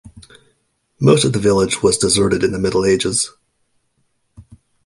Most 0.99 1.25
of 1.25 1.33
the 1.33 1.37
village 1.37 1.83
was 1.83 1.95
deserted 1.99 2.43
in 2.43 2.51
the 2.53 2.57
Middle 2.57 2.85
Ages. 2.87 3.31